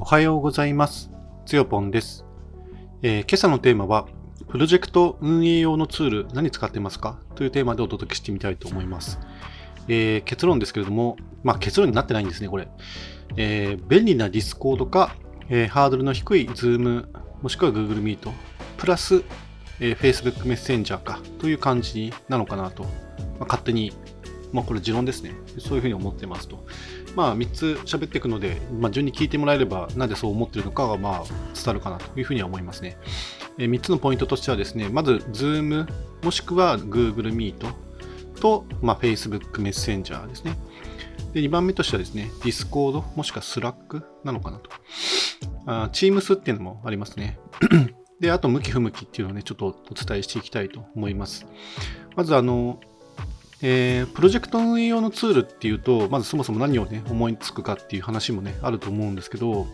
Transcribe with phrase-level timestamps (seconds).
[0.00, 1.10] おはようございます。
[1.44, 2.24] つよぽんです、
[3.02, 4.06] えー今朝のテーマは、
[4.48, 7.18] プロジェクト運営用のツール何使ってますか？
[7.34, 9.18] というテーマでお届けしてみたいと思います。
[9.88, 12.68] えー結論ですけれども、まあ結論になってないんですね、これ。
[13.36, 15.16] えー便利な Discord か、
[15.48, 17.08] えハードルの低い Zoom、
[17.42, 18.30] もしくは Google Meet、
[18.76, 19.24] プラス、
[19.80, 22.88] えー Facebook メッセンジャーかという感じなのかなと、ま
[23.40, 23.92] あ勝手に、
[24.52, 25.32] まあこれ持論ですね。
[25.58, 26.64] そういうふうに思ってますと。
[27.18, 32.96] まあ、3つ喋っていくので、まあ、順に聞いてもらえれば、なぜそう思っているのかが、まあ、伝わるかなというふうには思いますね。
[33.58, 35.88] え3つのポイントとしてはですね、まず、Zoom、
[36.22, 37.74] もしくは Google Meet
[38.40, 40.56] と、まあ、Facebook メッセンジャーですね。
[41.32, 44.70] で、2番目としてはですね、Discord、もしくは Slack なのかなと。
[45.66, 47.36] あ Teams っていうのもありますね。
[48.20, 51.46] で、あと、向き不向きっていうのをね、ちょっとお伝えしていきたいと思います。
[52.14, 52.78] まず、あの、
[53.62, 59.66] えープロジェクト運営用のツールっていうと、まずそもそも何をね、思いつくかっていう話もね、あると思うんですけど、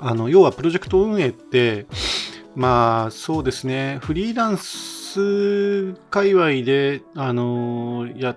[0.00, 1.86] あの、要はプロジェクト運営って、
[2.54, 8.36] まあ、そうですね、フリーランス界隈で、あのや、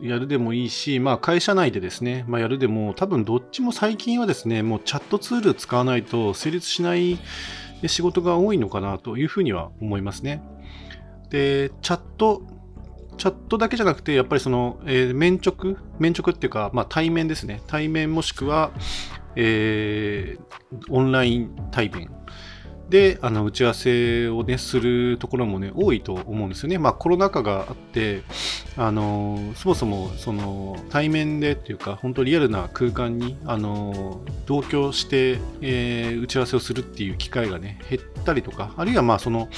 [0.00, 7.18] やるでもいいし、まあ、会社内でですね、まあ、やるでも、多分どっちも最近はですね、もうチャットツール使わないと成立しない
[7.86, 10.42] 仕事が多いのかなというふうには思いますね。
[11.30, 12.42] で、チャット、
[13.22, 17.62] チャットだけじゃなくて、やっぱりその、えー面直、面直っていうか、まあ、対面ですね。
[17.68, 18.72] 対面もしくは、
[19.36, 20.42] えー
[20.90, 22.10] オンライン対面
[22.88, 26.78] であの打ち合わせを、ね、するところも、ね、多いと思うんですよね。
[26.78, 28.22] まあ、コロナ禍があって、
[28.76, 39.48] あのそもそもその対面でっていうか、本当リアルな空間にあの同居して、えー打ち合わせをするっていう機会が、ね、減ったりとか、あるいはまあその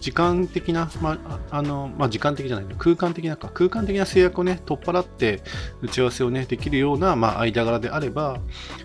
[0.00, 1.18] 時間的な、ま
[1.50, 5.42] あ、の、まあ、時間的じゃない空間的なか、空間的な制約をね、取っ払って
[5.82, 8.38] 打ち合わせをね、できるような、まあ、間柄であれば、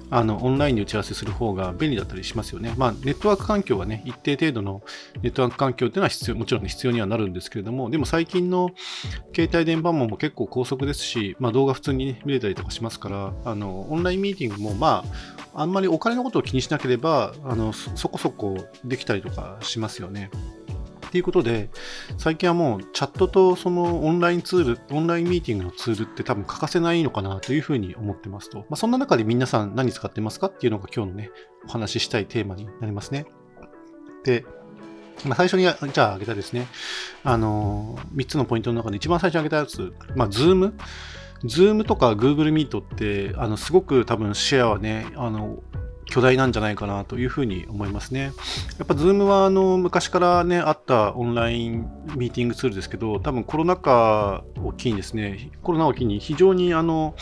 [0.10, 2.74] あの、オンラインで打ち合わせする方が便利だったりしますよね。
[2.78, 4.82] まあ、ネットワーク環境はね、一定程度の
[5.22, 8.72] ネットワーク環境っていうのは必要、もちろんね必要にはなるんですけれども、でも最近の
[9.36, 15.04] 携帯電話網も結構高速ですし、まあ、動画普通に、ね、見れたりとかしますから、あの、オンラインミーティングも、ま
[15.54, 20.32] あ、あんまりお金のことを気にしなければ、あの、そこそこできたりとかしますよね。
[21.14, 21.70] っていうことで、
[22.18, 28.62] 最近はもうチャットとそのオンラインツール、オンラインミーティングのツールって多分欠かせないのかなというふうに思ってますと。
[28.62, 31.30] まあ、そんな中で皆さん何使ってますかっていうのが今日のね、
[31.68, 33.28] お話ししたいテーマになりますね。
[34.24, 34.44] で、
[35.24, 36.66] まあ、最初にじゃあ挙げたですね、
[37.24, 45.62] あのー、3つのポイントの中で一番最初に挙げたやつ、まあ、Zoom？Zoom とか Google Meet って、あの、すごく多分シェアはね、あの、
[46.06, 48.32] 巨大なんじゃないかなというふうに思いますね。
[48.78, 57.16] やっぱ Zoom はあの昔からね、あったオンラインミーティングツールですけど、多分コロナ禍を機にですね、コロナを機に非常にあの、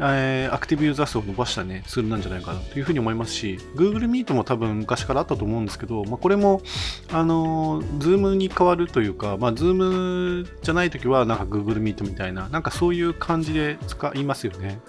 [0.00, 6.62] えーアクティブユーザー数を伸ばしたね、ツールなんじゃないかなというふうに思いますし、Google Meet も多分昔からあったと思うんですけど、まあ、これも、
[7.12, 14.80] あの、Zoom に変わるというか、まあ、Zoom じゃないときはなんか Google Meet みたいな、なんかそういう感じで使いますよね。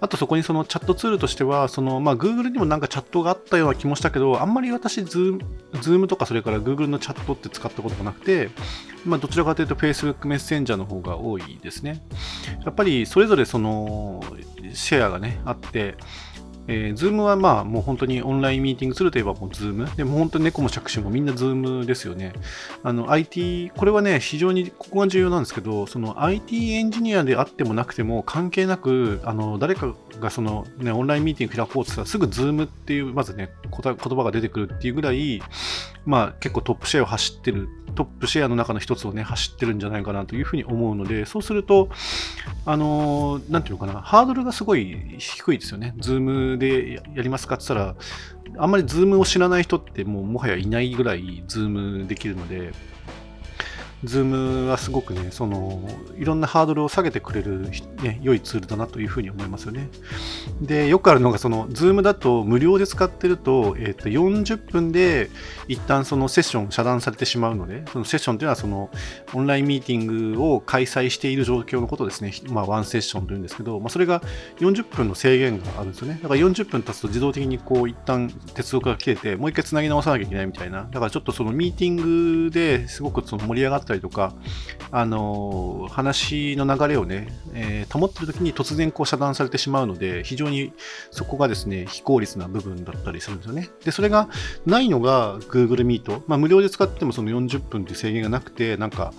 [0.00, 8.50] あとそこにそのチャットツールとしては、そのまあ Google にもなんかチャットがあったような気もしたけど、あんまり私、 Zoom とかそれから Google のチャットって使ったことがなくて、
[9.04, 12.06] まあ、どちらかというと Facebook メッセンジャーの方が多いですね。
[12.64, 14.22] やっぱりそれぞれその
[14.74, 15.96] シェアがね、あって、
[16.68, 19.94] えー、Zoom はまあもう本当にオンラインミーティングするといえばもう Zoom。
[19.96, 22.34] でも本当に猫も杓子もみんな Zoom ですよね。
[22.82, 35.42] あの IT、これはね、非常にここが重要なんですけど、その IT エンジニアであってもなくても関係なく、あの誰かがその、ね、オンラインミーティング開こうとしたらすぐ Zoom っていうまずね、言葉が出てくるっていうぐらい、
[36.04, 41.88] まあ結構トップシェアを走ってる、トップシェアの中の一つをね、走ってるんじゃないかなというふうに思うので、そうすると、
[42.66, 45.94] あのなんていうのかな、ハードルがすごい低いですよね。
[45.98, 52.72] Zoom でやりますかって言ったら、あんまり Zoom を知らない人ってもうもはやいないぐらい Zoom できるので、
[54.04, 55.82] Zoom はすごくね、その、
[56.16, 57.70] いろんなハードルを下げてくれる、
[58.02, 59.88] ね、良いツールだなというふうに思いますよね。
[60.60, 65.30] で、よくあるのが、その、Zoom だと無料で使ってると、えっ、と、40分で
[65.66, 68.90] 一旦そのセッション遮断されてしまうので、そのセッションというのは、その、
[69.34, 72.32] オンラインミーティングを開催している状況のことですね。
[72.50, 74.22] まあ、ワンセッションというんですけど、まあ、それが
[74.60, 76.20] 40分の制限があるんですよね。
[76.22, 80.86] だから40分経つと自動的にこう、一旦接続が切れて、もう一回繋ぎ直さなきゃいけないみたいな。
[80.88, 84.34] だからちょっとそのミーティングですごくその盛り上がってたりとか、
[84.90, 90.72] あのー話の流れをね、えー保ってる時に突然こう遮断されてしまうので、非常に
[91.10, 93.70] そこがですね、非効率な部分だったりするんですよね。
[93.84, 94.28] で、それが
[94.66, 96.22] ないのが Google Meet。
[96.26, 99.12] まあ、無料で使ってもその40分っていう制限がなくて、なんか、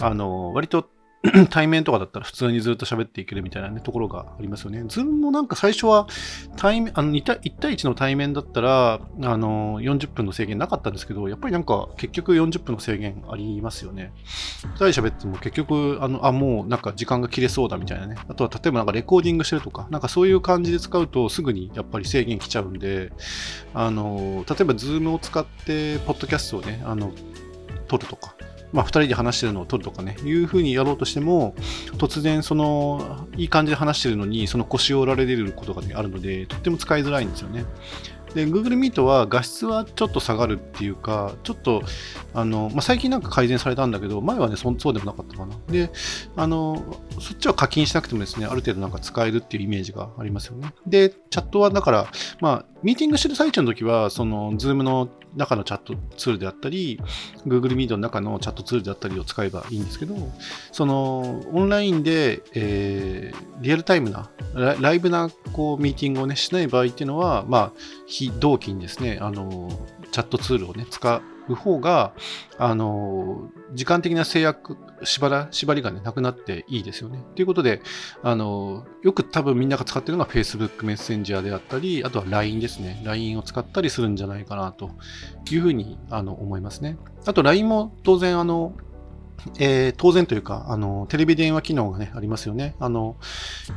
[0.00, 0.88] あのー割と
[1.50, 4.84] 対面とかだったら普通にずっと喋っていけるみたいな、ね、ところがありますよね。
[4.88, 6.06] ズームもなんか最初は
[6.56, 14.12] 対面あの 1, 対1の対面だったらあの40分の制限なかったんですけど、やっぱりなんか結局40分の制限ありますよね。
[14.76, 18.16] 2人喋っても結局あのあ、もうなんか時間が切れそうだみたいなね。
[18.28, 23.12] あとは例えばなんかレコーディングしてるとか、なんかそういう感じで使うとすぐにやっぱり制限来ちゃうんで、
[23.72, 27.12] あの例えばズームを使ってポッドキャストをね、あの
[27.88, 28.34] 撮るとか、
[28.74, 31.54] まあ、2人で話してるのを撮るとかね、いうふうにやろうとしても、
[31.96, 37.64] 突然、その、いい感じで話してるのに、その腰を折られることが、ね、あるので、とっても使いづらいんですよね。
[38.34, 41.82] で、Google Meet は画質はちょっと下がるっていうか、ちょっと、
[42.34, 45.56] あの、まあ、最近なんか改善されたんだけど、前はね、そそうでもなかったかな。
[45.68, 45.92] で、
[46.34, 46.82] あの、
[47.20, 50.74] そっちは課金しなくてもですね、ある程度なんか使えるっていうイメージがありますよね。
[50.84, 52.08] で、チャットはだから、
[52.40, 57.00] まあ、ミーティングしてる最中の時は、その、Zoom の中のチャットツールであったり、
[57.46, 60.14] Google Meet の中のチャットツールであったりを使えばいいんですけど、
[60.70, 67.72] その、オンラインで、えー、リアルタイムな、ライブな、こう、ミーティングをね、しない場合っていうのは、まあ、
[68.06, 69.70] 非同期にですね、あの、
[70.12, 72.12] チャットツールをね、使う方が、
[72.58, 77.22] あの、時間的な制約、縛ら縛りが、ね、なくなっていいですよね。
[77.34, 77.82] ということで、
[78.22, 83.02] あの、よく多分みんなが使ってるのが Facebook メッセンジャーであったり、あとは LINE ですね。
[83.04, 84.90] LINE を使ったりするんじゃないかなと
[85.50, 86.96] いうふうにあの思いますね。
[87.26, 88.72] あと LINE も当然、あの、
[89.58, 92.74] えー、当然というか、あの、テレビ電話機能がね、ありますよね。
[92.78, 93.16] あの、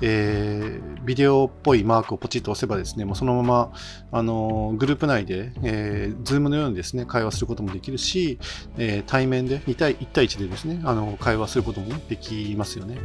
[0.01, 3.71] えー、ビデオっぽいマークをポチッと押せばですね、もうそのまま、
[4.11, 8.39] あの、グループ内で、えー、ズームのようにですね、会話することもできるし、
[8.77, 12.97] えー、対面で2対1対1でですね、あの、会話することもできますよね。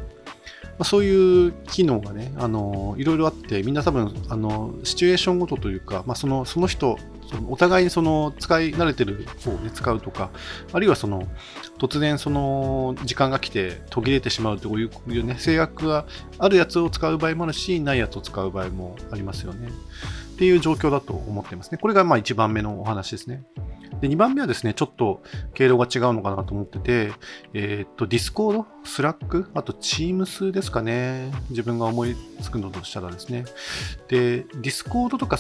[0.79, 6.97] まあ、そういう機能がね、あの、いろいろあって、みんな多分、あの、シチュエーションごとというか、まあ、その、その人、
[7.33, 10.31] そのお互いにその使い慣れてる方で使うとか、
[10.73, 11.27] あるいはその、
[11.79, 16.07] 突然その時間が来て途切れてしまうというね、制約が
[16.39, 19.71] あるやつを使う場合もあるし、ないやつを使う場合もありますよね。
[20.43, 21.79] っていう状況だと思ってますね。
[21.79, 23.45] これがまあ1番目のお話ですね。
[24.01, 25.23] で、2番目はですね、ちょっと
[25.55, 27.13] 毛色が違うのかなと思ってて、
[27.55, 31.31] えー、っと、Discord、Slack、あと Teams ですかね。
[31.51, 33.45] 自分が思いつくのとしたらですね。
[34.09, 35.37] で、Discord とか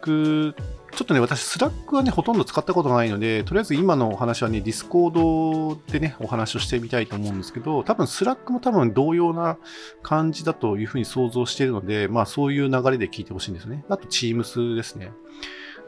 [0.00, 0.54] ク
[0.92, 9.58] ちょっとね、私、 Slack はね、ほとんど使ったことがないので、とりあえず今のお話はね、 Discord でね、お話をしてみたいと思うんですけど、多分 Slack も多分同様な
[10.02, 13.84] 感じだというふうに想像しているので、まあそういう流れで聞いてほしいんですね。
[13.88, 15.12] あと、Teams ですね。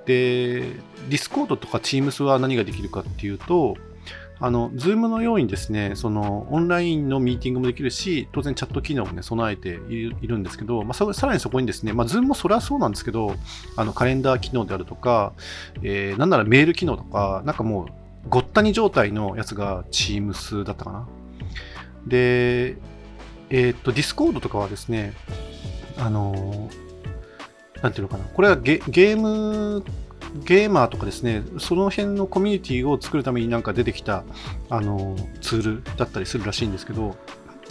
[0.07, 3.77] で、ディスコードとか Teams は何ができるかっていうと、
[4.43, 13.35] あの、ズームのようにですね、その、オンラインのミーティングもできるし、当然チャット機能もね、備えているんですけど、まあ、さらにそこにですね、まあ、ズームもそれはそうなんですけど、
[13.77, 15.35] あの、カレンダー機能であるとか、
[15.83, 17.87] えー、なんならメール機能とか、なんかもう、
[18.31, 21.09] ごった煮状態のやつが Teams だったかな。
[22.07, 22.77] で、
[23.51, 25.13] えー、っと、Discord とかはですね、
[25.99, 26.71] あの、
[27.83, 29.85] なんていうのかな、これはゲゲーム
[30.35, 34.25] ゲーマーとかですね、その辺のコミュニティを作るためになんか出てきた
[34.69, 37.17] あのツールだったりするらしいんですけど、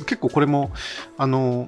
[0.06, 0.71] 結構これも、
[1.17, 1.67] あの、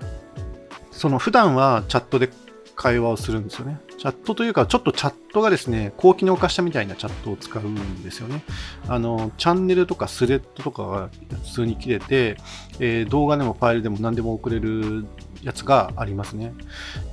[0.92, 2.30] その普段はチャットで
[2.76, 3.80] 会話をするんですよね。
[3.98, 8.44] チャットというか、ちょっとチャットがですね、高機能化したみたいなチャットを使うんですよね。
[8.88, 11.10] あの、チャンネルとかスレッドとかが
[11.44, 12.38] 普通に切れて、
[12.80, 15.06] えー、動画でもファイルでも何でも送れる
[15.42, 16.54] やつがありますね。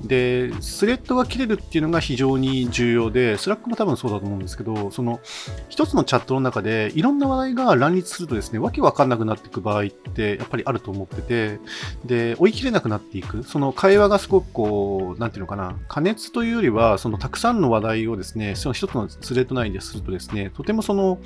[0.02, 5.20] で、スレッドが切れるっていうのが非常に重要で、スラックも多分そうだと思うんですけど、その
[5.68, 11.60] 一つのチャットの中でいろんな話題が乱立するとですね、わけわかんなくなっていく場合ってやっぱりあると思ってて、
[12.04, 13.42] で、追い切れなくなっていく。
[13.42, 21.18] その会話がすごくこう、なんていうのかな、加熱というよりは、そのたくさんの話題をですね、その一つのスレッド内でするとですね、とてもその、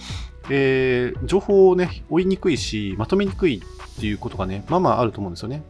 [0.51, 3.63] えー、情報をね、追いにくいし、まとめにくい
[3.93, 5.63] っていうことがね、まあまああると思うんですよね。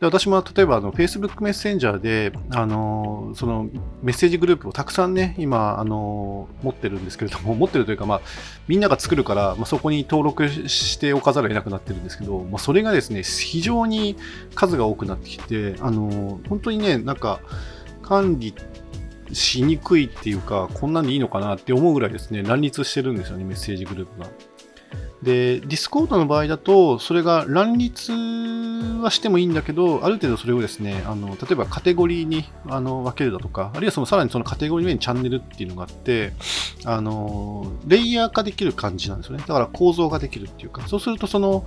[0.00, 3.68] で私も例えばあの Facebook メッセンジャーで、あのその
[4.02, 8.20] メッセージグループをたくさんね、今、あの持ってるんですけれども、持ってるというか、まあ、
[8.68, 14.16] みんなが作るから、まあ、そこに登録しておかざるを得なくなってるんですけど、まあ、それがですね、非常に
[14.54, 17.40] 数が多くなってきて、あの本当にね、なんか、
[18.02, 18.54] 管理
[19.32, 24.26] しにくいっていうか、こんなんでいいのかなって思うぐらいですね、乱立してるんですよね、メッセージグループが。
[25.22, 36.32] で、ディスコードの場合だと、それが乱立はしてもいいんだけど、ある程度それをですね、あの例えばカテゴリーにあの分けるだとか、あるいはそのさらにそのカテゴリーの上にチャンネルっていうのがあって、
[36.84, 39.44] あのレイヤー化できる感じなんですよね。
[39.46, 41.66] だから構造ができるっていうか、そうするとその、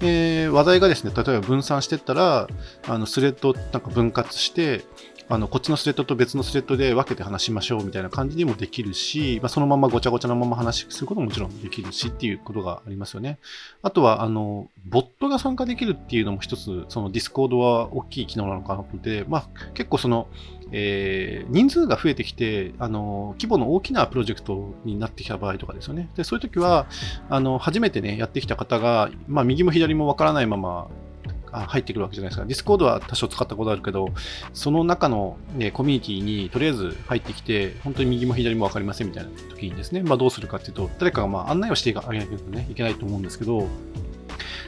[0.00, 2.48] えー、話題がですね、例えば分散してったら、
[2.86, 4.84] あのスレッドをなんか分割して、
[5.32, 13.38] あのこっちのスレッドと別のスレッドで分けて話しましょうみたいな感じにもできるし、まあ、そのままごちゃごちゃのまま話することももちろんできるしっていうことがありますよね。
[13.80, 20.26] あとは、あの、ボットが参加できるっていうのも一つ、そのディスコードは大きい機能なのかなと思って、まあ、結構その、
[20.72, 26.08] えー、人数が増えてきて、あの、規模の大きなプロジェクトになってきた場合とかですよね。
[26.16, 26.88] で、そういう時は、
[27.28, 30.88] あの、初めてね、やってきた方が、まあ、右も左もわからないまま、
[31.52, 32.46] 入ってくるわけじゃないですか。
[32.46, 34.08] ディスコードは多少使ったことあるけど、
[34.52, 43.66] その中の、ね、コミュニティにとりあえず入ってきて、本当に右も左も分かりませんみたいな時にですね、まあ、どうするかっていうと、誰かがまあ案内をしてあげないと、ね、いけないと思うんですけど、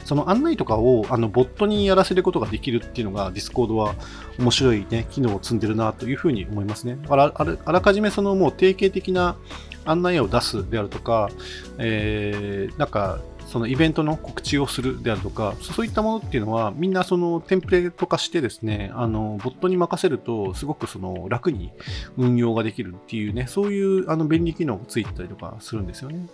[0.05, 3.95] その案内とかをあのボットにやらせることができるっていうのが Discord は
[4.37, 6.97] 面白い、ね、機能を積んでるなというふうに思いますね。
[7.09, 9.37] あらあらかじめそのもう定型的な
[9.85, 11.29] 案内を出すであるとか、
[11.77, 13.19] えー、なんか
[13.53, 21.71] そのイベントの告知をするであるとか、そういったものっていうのは、みんなそのテンプレート化してですね、あの、ボットに任せると、すごくその楽に
[22.17, 26.25] 運用ができるっていうね、そういうあの便利機能がついてたりとかするんですよね。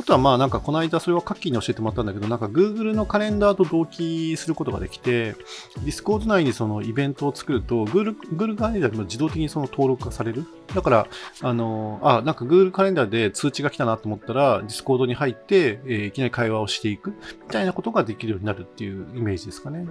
[0.00, 5.34] あとはまあなんかこの間それはカッキーに教えてもらったんだけど、なんか Google のカレンダーと同期することができて、
[5.80, 10.46] Discord 内にそのイベントを作ると、Google, Google カレンダーでも自動的にその登録がされる。
[10.72, 11.06] だから、
[11.42, 19.86] あの、あ、なんか Google カレンダーで通知が来たなと思ったら、Discord に入って、えー、いきなり会話をしていくみたいなことができるようになるっていうイメージですかね。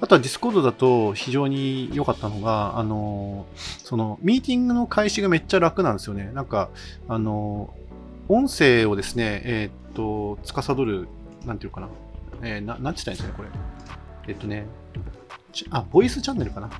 [0.00, 6.30] あとは Discord だと非常に良かったのが、あの、その、ミーティングの開始がめっちゃ楽なんですよね。
[6.34, 6.70] なんか、
[7.08, 7.74] あの、
[8.28, 11.08] 音声をですね、えー、っと、司る、
[11.46, 11.88] なんていうかな、
[12.42, 14.32] えー、ななんて言ったらいいんですかね、これ。
[14.32, 14.66] えっとね、
[15.70, 16.70] あ、ボイスチャンネルかな。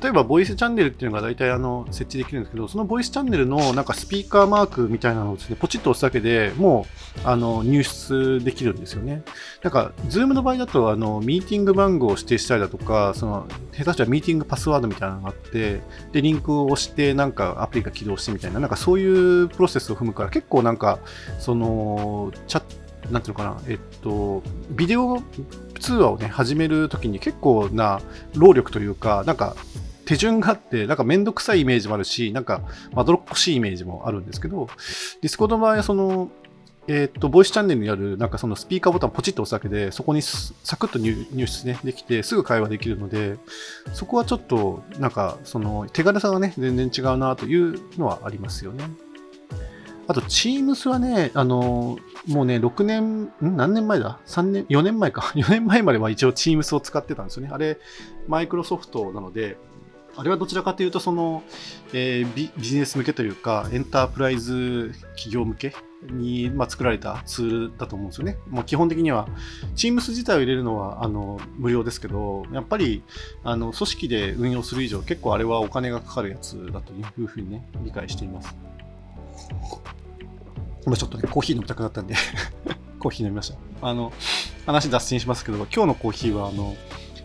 [0.00, 6.86] 例えば、ボイスチャンネルっていうのが大体あの設置できるんですけど、そのボイスチャンネルのなんかスピーカーマークみたいなのをですね、ポチッと押すだけでも
[7.16, 9.22] うあの入出できるんですよね。
[9.62, 15.80] なんか、ズームの場合だとあのミーティング番号を指定したりだとか、その下手したらミーティングパスワードみたいなのがあって、
[16.12, 20.98] で、リンクを押してなんかアプリが起動してみたいな、なんかそういうプロセスを踏むから結構なんか、
[21.38, 25.22] その、チャットなんていうのかな、えっと、ビデオ
[25.78, 28.00] 通話をね、始めるときに結構な
[28.34, 29.54] 労力というか、なんか
[30.06, 34.68] 手順があって、なんかめんどくさいイメージもあるし、なんかまどろっこしいイメージもあるんですけど、
[35.20, 36.30] ディスコードの場合はその、
[36.88, 43.36] えっ、と、ボイスチャンネルにある、なんかそのスピーカーボタンポチッと押すだけで、そこにサクッと入室ね、できて、すぐ会話できるので、
[43.92, 48.84] そこはちょっと、なんか、その、手軽さがね、全然違うなというのはありますよね。
[50.08, 51.98] あと、Teams はね、あの、
[52.28, 53.30] もうね、6年、ん？
[53.40, 55.22] 何年前だ ?3 年、4年前か。
[55.34, 57.50] 4年前までは一応 Teams を使ってたんですよね。
[57.52, 57.78] あれ、
[58.28, 59.56] マイクロソフトなので、
[60.16, 61.42] あれはどちらかというとその、
[61.92, 68.38] えー、ビジネス向けというかエンタープライズ企業向けに、まあ、作られたツールだと思うんですよね。
[68.48, 69.28] まあ、基本的には
[69.74, 73.02] Teams 自体を入れるのはあの無料ですけどやっぱり
[73.44, 78.56] あの組織で運用する以上結構あれはお金がかかるやつだというふうにね理解しています。
[80.86, 82.14] 今ちょっとねコーヒー飲みたくなったんで
[83.00, 83.56] コーヒー飲みました。
[83.82, 84.12] あの
[84.66, 86.76] 話脱線しますけど今日のコーヒーはあの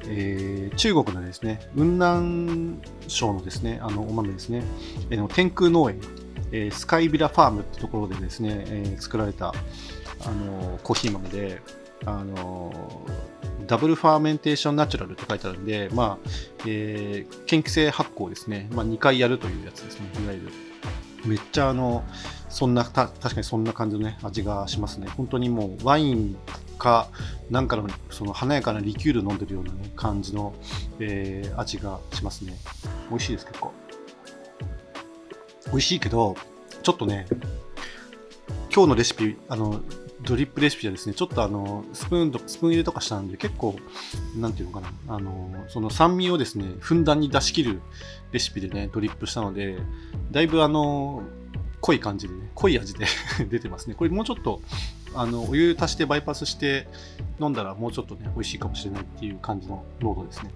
[0.08, 4.64] えー、中国のですね、雲南省のですね、あのお豆ですね、
[5.10, 6.00] えー、天空農園、
[6.52, 9.54] えー、スカイビラファームってところでですね、えー、作られた、
[10.26, 11.62] あのコーヒー豆で、
[12.06, 12.74] あの
[13.68, 16.30] Double Fermentation Natural って書いてあるんで、まあ、
[16.68, 20.50] えー、嫌気性発酵ですね、まあ、2回やるというやつですね、いわゆる。
[21.26, 22.04] めっちゃあの、
[22.50, 25.08] そんな、確かにそんな感じのね、味がしますね。
[25.16, 26.36] 本当にもうワイン
[26.82, 27.10] か、
[27.52, 30.56] なんかのその華やかなリキュール飲んでるような、ね、感じの、
[31.00, 32.58] えー、味がしますね。
[33.10, 33.72] 美味しいです、結構。
[35.68, 36.36] 美味しいけど、
[36.82, 37.28] ちょっとね、
[38.74, 39.82] 今日のレシピ、あの、
[40.24, 43.76] ドリップレシピはですね、ちょっとあの、スプーンと、スプーン入れとかしたんで、結構、
[44.36, 47.82] なんていうのかな、あの、その酸味をですね、ふんだんに出し切る
[48.32, 49.78] レシピでね、ドリップしたので、
[50.32, 51.22] だいぶあの、
[51.80, 53.06] 濃い感じでね、濃い味で
[53.50, 53.96] 出てますね。
[53.96, 54.62] これもうちょっと、
[55.14, 56.88] あの、お湯足してバイパスして
[57.40, 60.52] 飲んだらもうちょっとね、美味しいかもしれないっていう感じの濃度ですね。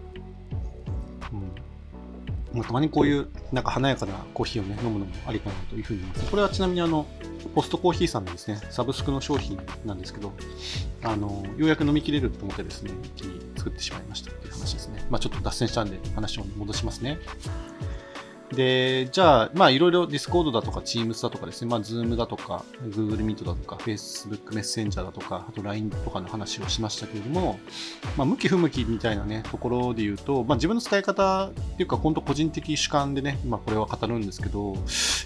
[2.53, 2.63] うん。
[2.63, 6.31] たまにこういう、なんか華やかなコーヒーをね、飲むのもありかなというふうに思います。
[6.31, 7.05] これはちなみにあの、
[7.53, 10.33] ポストコーヒーさんのですね、サブスクの商品なんですけど、
[11.03, 15.05] あの、ようやく飲みきれると思ってですね、一気に作ってしまいましたっていう話ですね。
[15.09, 17.19] まあちょっと脱線したんで話を戻しますね。
[18.55, 27.59] で、じゃあ、まあ、いろいろ Discord だとか Teams だとかですね、まあ、Zoom だとか Google Meet だとか Facebook Messenger だとか、あと LINE とかの話をしましたけれども、
[28.17, 34.79] まあ、向き不向きみたいなね、ところで言うと、まあ、自分の使い方っていうか、本当個人的主観でね、今これは語るんですけど、や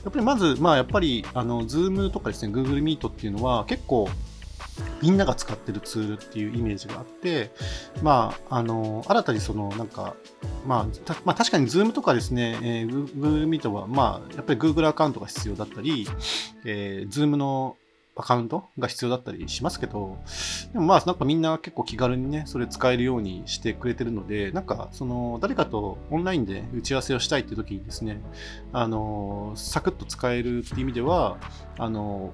[0.09, 4.09] っぱりまず、まあ、やっぱり、あの、Zoom とかですね、Google Meet っていうのは結構、
[5.01, 7.51] みんなが使ってるツールっていうイメージがあって、
[8.01, 10.15] まあ、あの、新たにその、なんか、
[10.65, 16.07] まあ、まあ、確かに Zoom とかですね、えー、Google Meet は、まあ、やっぱり Google アカウントが必要だったり、
[16.65, 17.77] えー、Zoom の
[18.19, 20.17] アカウントが必要だったりしますけど、
[20.73, 28.21] でもまあなんかみんな結構気軽にね、それ使えるようにしてくれてるので、なんかその誰かとオンラインで打ち合わせをしたいって時にですね、
[28.73, 31.37] あの、サクッと使えるっていう意味では、
[31.77, 32.33] あの、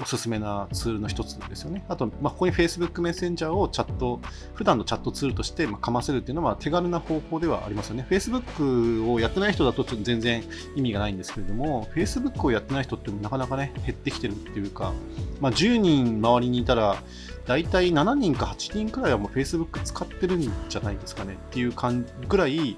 [0.00, 1.84] おすすめなツールの一つですよね。
[1.88, 4.20] あと、まあ、ここに Facebook メッセンジャーをチャット、
[4.54, 8.06] 普段のチャットツールとしてまかませるっていうのは手軽な方法ではありますよね。
[8.10, 14.92] Facebook をやってない人だとちょっと全然意味がないんですけれども、Facebook をやってない人ってなかなかね、減ってきてるっていうか、
[15.40, 16.96] まあ、10人周りにいたら、
[17.46, 22.76] 大体7人か8人くらいはもう Facebook 使ってるんじゃないですかねっていう感ぐらい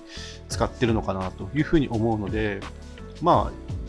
[0.49, 2.61] 使ってるのかなというふうに思うので、
[3.23, 3.88] まあ、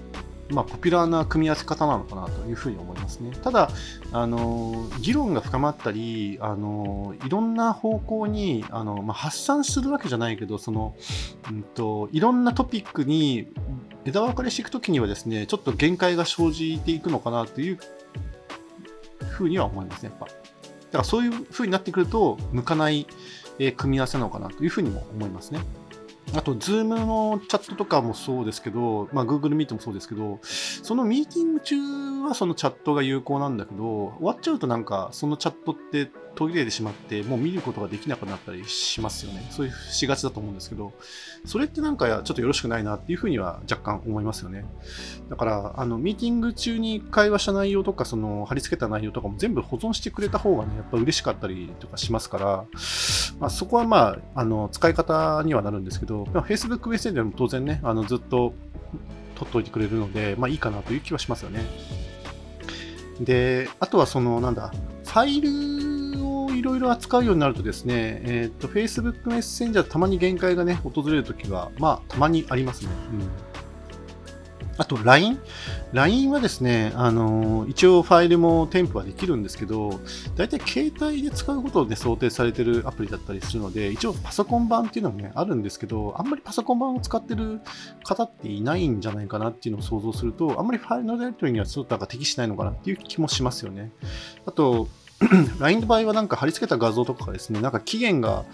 [0.52, 3.32] まあ、ポピュラーな組み合わせ方なのかなというふうに思いますね。
[3.44, 3.70] ただ、
[4.12, 10.96] あの議論が深まったり、あのいろんな方向にあの、まあ、発散するわけじゃないけどその、
[11.52, 13.48] うんと、いろんなトピックに
[14.06, 17.80] 枝分かれしていくときにはですねちょっと限界が生じていくのかなという
[19.30, 20.26] ふうには思いますね、やっぱ。
[20.26, 23.06] だからそういうふうになってくると、向かない、
[23.60, 25.60] え組み合わせなのかなというふうにも思いますね。
[26.36, 31.76] あと、ズームのチャットとかもそうですけど、まあ、Google Meet もそうですけど、そのミーティング中
[32.22, 39.46] はそのチャットが有効なんだけど、終わっちゃうとなんか、そのチャットって途切れてしまって、もう見ることができなくなったりしますよね。
[39.50, 40.94] そういうしがちだと思うんですけど、
[41.44, 44.64] それってなんかちょっとよろしくないなっていうふうには若干思いますよね。
[45.30, 52.66] だから、あの、ミーティング中に会話した内容とか、その、貼り付けた内容とかも全部保存してくれた方がね、やっぱ嬉しかったりとかしますから、
[53.40, 58.54] まあ、そこはまあ、あの、使い方にはなるんですけど、Facebook メッセンジャーも当然ね、あのずっと
[59.36, 61.66] 取っといてくれるので、まあいいかなという気はしますよね。
[63.20, 64.72] で、あとはその、なんだ、
[65.06, 65.89] ファイル
[66.60, 72.92] いろいろ扱うようになるとですね、えっ、ー、と、Facebook メッセンジャーたまに限界がね、訪れるときは、まあ、たまにありますね。
[73.14, 73.16] う
[73.56, 73.60] ん
[74.80, 80.00] あと LINE？LINE はですね、あの一応ファイルも添付はできるんですけど、
[80.38, 87.60] 大体携帯で使うことで想定されてるアプリだったりするので、一応パソコン版っていうのもね、あるんですけど、あんまりパソコン版を使ってる
[88.06, 93.92] 方っていないんじゃないかなっていうのを想像すると、あんまりファイルのやり取りにはちょっとなんか適しないのかなっていう気もしますよね。
[94.46, 94.88] あと、
[95.60, 98.46] LINE の場合はなんか貼り付けた画像とかがですね、なんか期限が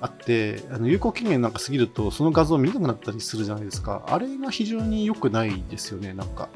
[0.00, 4.04] あって、あの有効期限なんか過ぎると、その画像見なくなったりするじゃないですか。
[4.08, 6.48] あれが非常に良くないですよね、なんか。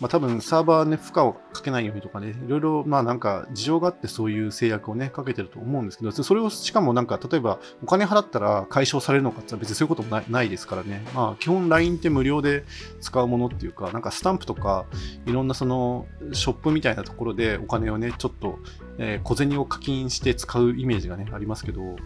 [0.00, 11.06] まあ多分サーバーね、負荷をかけないようにとかね、いろいろ、まあなんか事情があってそういう制約をね、かけてると思うんですけど、それをしかもなんか、例えばお金払ったら解消されるのかって別にそういうこともないないですからね。
[11.14, 12.64] まあ基本 LINE って無料で
[13.00, 14.86] 使うものっていうか、なんかスタンプとか、
[15.26, 18.58] いろんなそのショップみたいなところでお金をね、ちょっと、
[18.98, 21.96] えー、小銭を課金して使うイメージがね、ありますけど、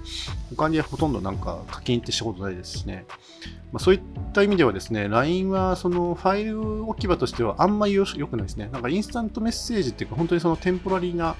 [0.66, 3.07] 他にほとんどなんか課金ってしたことないですしね。
[3.72, 4.00] まあ、そういっ
[4.33, 8.68] た意味ではですね、LINE はそのファイル置き場としてはあんまり良くないですね。
[8.72, 11.37] なんかインスタントメッセージっていうか、本当にそのテンポラリーな、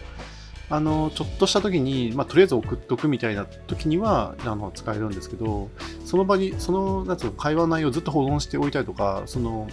[0.69, 5.71] あの、ちょっとした時に、まあ、とりあえず送っとくみたいな時には、あの、使えるんですけど、
[6.05, 9.69] その場に、その、なんつうの、会話内容をずっと保存しておいたりとか、その、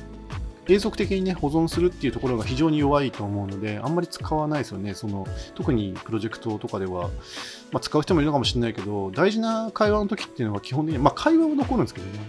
[0.67, 4.93] 永続的にね、保存するっていうところが非常に弱いと思うので、あんまり使わないですよね。
[4.93, 7.09] その、特にプロジェクトとかでは、
[7.71, 12.19] まあ、使う人もいるのかもしれないけど、大事な会話の時っていうのは基本的に、まあ、会話は残るんですけどね、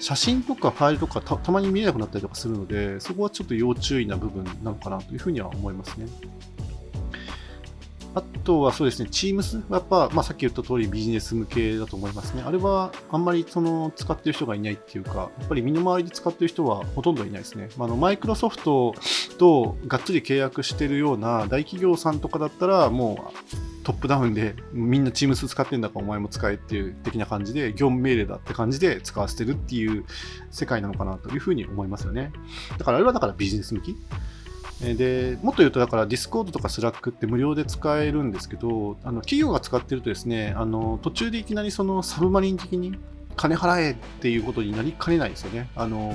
[0.00, 6.06] 写真とかファイルとかたたまに見えなくなったりとかするので、そこはちょっと要注意な部分なのかなというふうには思いますね。
[8.14, 12.42] あとはそうですね、Teams はやっぱ、まあ、さっき言った通りビジネス向けだと思いますね。
[12.46, 17.70] あれはあんまりその使ってる人がいないっていうか、やっぱり身の回りで使ってる人はほとんどいないですね。
[17.76, 18.94] まあ、のマイクロソフト
[19.38, 30.04] とがっつり契約してるような大企業さんとかだったら、もうトップダウンでみんな Teams 使ってんだからお前も使えっていう的な感じで業務命令だって感じで使わせてるっていう
[30.50, 32.32] 世界なのかなというふうに思いますよね。
[32.78, 33.96] だからあれはだからビジネス向き
[34.80, 42.98] でもっと言うと、だからディスコードとかスラックって無料で使えるんですけど、あの企業が使ってるとですね、あの途中でいきなりそのサブマリン的に
[43.36, 45.68] 金払えっていうことになりかねないですよね。
[45.74, 46.14] あの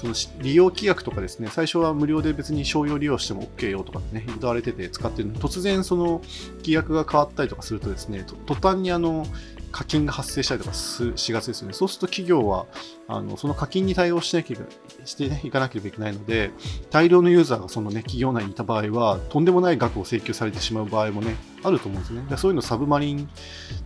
[0.00, 6.22] その利用規約とかですね、最初は無料で別に商用利用しても OK よとかね、歌われてて使ってるの突然その
[6.58, 9.26] 規約が変わったりとかするとですね、途端にあの
[9.70, 11.74] 課金が発生したりとかしがちですよね。
[11.74, 12.66] そうすると企業は、
[13.06, 14.56] あのその課金に対応しなきゃ
[15.04, 16.50] してね、いかなければいけないので、
[16.90, 22.24] 大量のユーザーがそのね、企業内にいた場合は、とんでもない額を請求されてしまう場合もね、あると思うんですね。
[22.28, 23.28] でそういうのサブマリン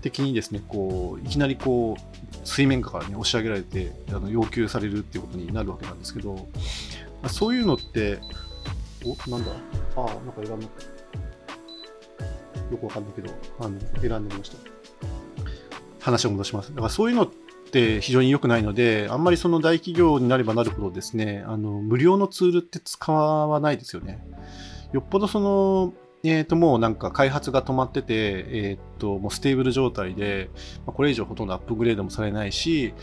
[0.01, 2.03] 的にですね、こう、いきなりこう、
[2.45, 6.49] 水面下からね、押し上げられて、あの要求されるっていうことになるわけなんですけど、
[7.29, 8.21] そういうのって、
[9.05, 9.53] お、なんだ？
[9.97, 10.67] ああ、なんかいらんな。
[12.71, 14.57] よくわかんないけど、あの選んでみました。
[16.03, 16.71] 話を戻します。
[16.71, 17.31] だからそういうのっ
[17.71, 24.23] て非常に良くないので、あんまりその大企業になればなるほどですね、あの無料のツールって使わないですよね。
[24.93, 30.49] よっぽどそのえー、ともうなんか開発が止まってて、えー、ともう stable 状態で、
[30.87, 32.95] ま、これ以上ほとんどアップグレードもされないし、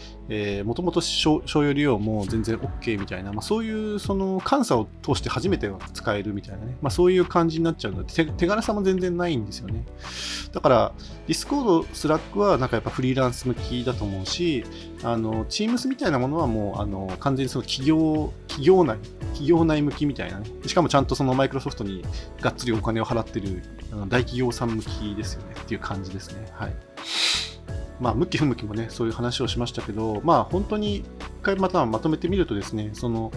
[0.63, 9.83] もともと商用利用も全然 OK みたいな、まあ、そういうその監査を通して初めて使えるみたいなね、まあ、そういう感じになっちゃうので手、手軽さも全然ないんですよね。
[10.53, 10.93] だから、
[11.27, 14.63] ディスコード、スラックはなんかやっぱフリーランス向きだと思うし、
[15.03, 18.97] あの Teams みたいなものはもうあの完全にその企業企業内、
[19.33, 22.03] 企業内向きみたいなね、しかもちゃんとそのマイクロソフトに
[22.41, 26.47] がっつりお金を払ってるあの大企業さん向きですよねっていう感じですね。
[26.53, 26.73] はい。
[27.99, 31.05] まあ、向き不向きもね、そういう話をしましたけど、まあ、本当に一
[31.41, 33.31] 回またまとめてみるとですね、その、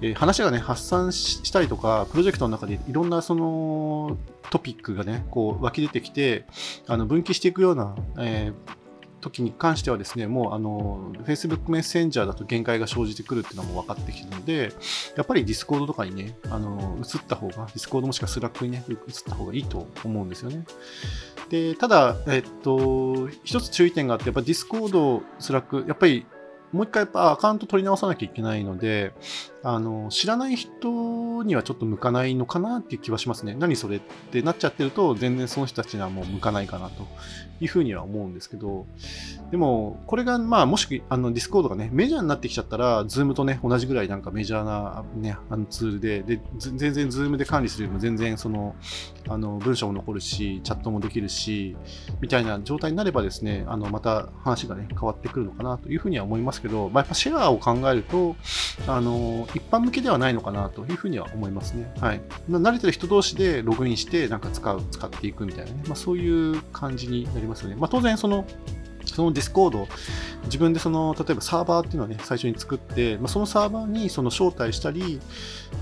[0.00, 4.16] えー、話がね、発散したりとか、プロジェクトの中でいろんなその
[4.50, 6.46] トピックがね、こう湧き出てきて、
[6.86, 8.85] あの分岐していくような、えー
[9.26, 14.72] 時に関してはですね、もうあの Facebook メッセンジャーだと限界が生じてくるっていうのも分かってきてるので、
[15.16, 20.64] やっぱり Discord とかにね、あの移った方が、Discord もしくは Slack にね、移った方がいいと思うんですよね。
[21.48, 26.26] で、ただ、えっと、一つ注意点があって、やっぱ Discord、Slack、やっぱり
[26.72, 29.12] もう一回やっぱアカウント取り直さなきゃいけないので、
[29.68, 33.56] あの、知らない人にはちょっと向かないのかなっていう気はしますね。
[33.58, 34.00] 何それっ
[34.30, 37.04] てなっちゃってると、全然その人たちにはもう向かないかなと
[37.60, 38.86] いうふうには思うんですけど、
[39.50, 48.76] でも、これが、まあ、もし、あの、 Discord がね、メジャーになってきちゃったら、 Zoom とね、同じぐらいなんかメジャーなね、あのツールで、で、全然 Zoom で管理するよりも全然その、
[49.28, 51.76] あの、文章も残るし、チャットもできるし、
[52.20, 58.36] みたいな状態になればですね、あの、また話がね、変わってくるのかなというふうには思いますけど、まあ、やっぱシェアを考えると、
[58.86, 61.90] あの、一般向けではないのかなというふうには思いますね。
[62.00, 62.20] はい。
[62.50, 67.76] 慣れてる人同士でログインして、なんか使う、使っていくみたいなね、まあ、そういう感じになりますよね。
[67.76, 68.46] まあ、当然、その、
[69.06, 69.88] その Discord、
[70.44, 75.20] 自分でその、例えばサーバーっていうのをね、最初に作って、まあ、そのサーバーにその招待したり、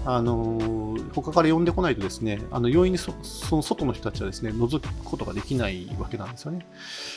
[0.07, 3.13] あの、他から呼んでこないとですね、あの、容易にそ
[3.57, 6.67] の外の人たちはですね、覗くことができないわけなんですよね。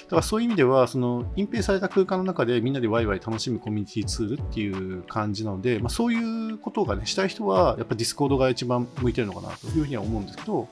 [0.06, 10.68] だからそういう意味では、その、隠蔽された空間の中でみんなでワイワイ楽しむコミュニティツールっていう感じなので、まあ、そういうことがね、したい人は、やっぱ Discord が一番向いてるのかなというふうには思うんですけど、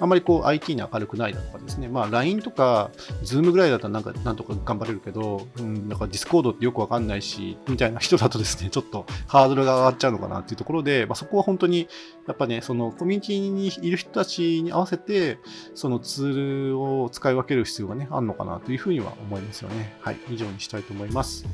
[0.00, 2.90] あんまりこう、IT に明るくないだとかですね、まあ、LINE とか、
[3.22, 11.88] Zoom ぐらいだったらなんか、なんとか頑張れるけど、うん、なんか Discord ってよくわかんないし、みたいな人だとですね、ちょっとハードルが上がっちゃうのかなっていうところで、まあ、そこは本当に、
[12.26, 15.38] やっぱね、そのコミュニティにいる人たちに合わせて、
[15.74, 19.96] そのツールを使い分ける必要がね、あるのかなというふうには思いますよね。
[20.00, 21.46] はい、以上にしたいと思います。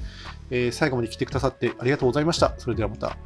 [0.51, 2.55] えー、最後まで来てくださってありがとうございました。
[2.59, 3.17] それではまた。